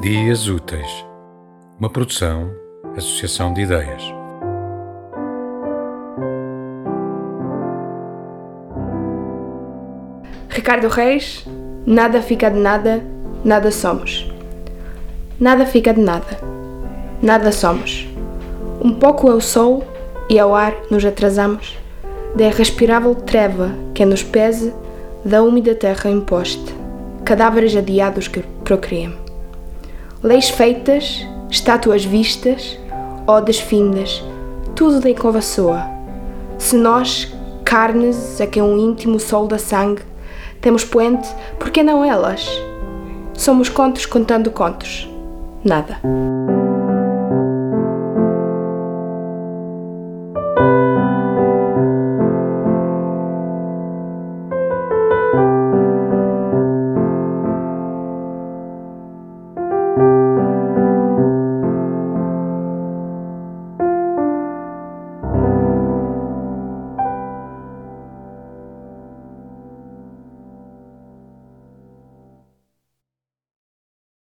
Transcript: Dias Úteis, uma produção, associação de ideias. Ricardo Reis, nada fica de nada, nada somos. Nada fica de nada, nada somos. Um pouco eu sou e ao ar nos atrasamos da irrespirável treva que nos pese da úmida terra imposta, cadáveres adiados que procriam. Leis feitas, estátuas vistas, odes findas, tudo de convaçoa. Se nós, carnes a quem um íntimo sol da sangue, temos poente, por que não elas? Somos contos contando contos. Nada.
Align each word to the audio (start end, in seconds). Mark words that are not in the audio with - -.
Dias 0.00 0.48
Úteis, 0.48 1.04
uma 1.78 1.90
produção, 1.90 2.50
associação 2.96 3.52
de 3.52 3.60
ideias. 3.60 4.02
Ricardo 10.48 10.88
Reis, 10.88 11.46
nada 11.84 12.22
fica 12.22 12.50
de 12.50 12.58
nada, 12.58 13.04
nada 13.44 13.70
somos. 13.70 14.26
Nada 15.38 15.66
fica 15.66 15.92
de 15.92 16.00
nada, 16.00 16.40
nada 17.20 17.52
somos. 17.52 18.08
Um 18.82 18.94
pouco 18.94 19.28
eu 19.28 19.38
sou 19.38 19.86
e 20.30 20.38
ao 20.38 20.54
ar 20.54 20.74
nos 20.90 21.04
atrasamos 21.04 21.76
da 22.34 22.44
irrespirável 22.44 23.14
treva 23.14 23.70
que 23.94 24.06
nos 24.06 24.22
pese 24.22 24.72
da 25.22 25.42
úmida 25.42 25.74
terra 25.74 26.08
imposta, 26.08 26.72
cadáveres 27.22 27.76
adiados 27.76 28.28
que 28.28 28.40
procriam. 28.64 29.28
Leis 30.22 30.50
feitas, 30.50 31.26
estátuas 31.48 32.04
vistas, 32.04 32.78
odes 33.26 33.58
findas, 33.58 34.22
tudo 34.76 35.00
de 35.00 35.14
convaçoa. 35.14 35.82
Se 36.58 36.76
nós, 36.76 37.32
carnes 37.64 38.38
a 38.38 38.46
quem 38.46 38.62
um 38.62 38.78
íntimo 38.78 39.18
sol 39.18 39.46
da 39.46 39.56
sangue, 39.56 40.02
temos 40.60 40.84
poente, 40.84 41.26
por 41.58 41.70
que 41.70 41.82
não 41.82 42.04
elas? 42.04 42.46
Somos 43.32 43.70
contos 43.70 44.04
contando 44.04 44.50
contos. 44.50 45.08
Nada. 45.64 45.98